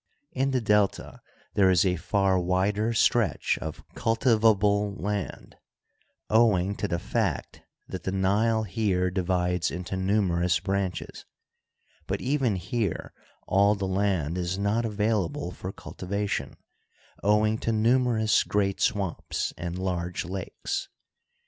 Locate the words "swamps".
18.81-19.53